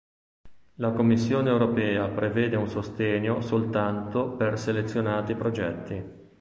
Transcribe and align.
La 0.77 0.89
Commissione 0.93 1.49
europea 1.51 2.07
prevede 2.07 2.55
un 2.55 2.67
sostegno 2.67 3.39
soltanto 3.41 4.31
per 4.31 4.57
selezionati 4.57 5.35
progetti. 5.35 6.03